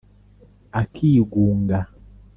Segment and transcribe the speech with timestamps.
[0.81, 1.79] akigunga